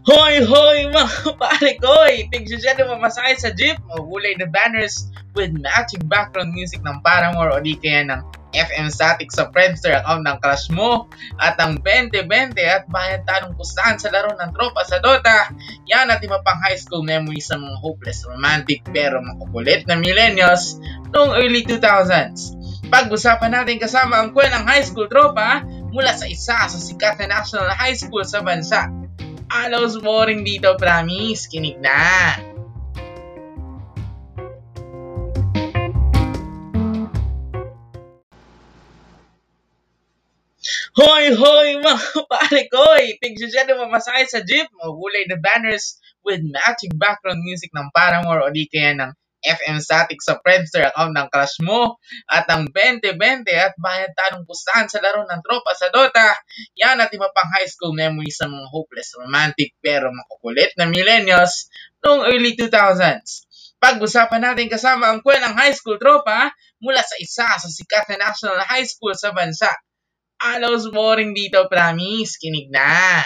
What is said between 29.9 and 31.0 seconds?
boring dito,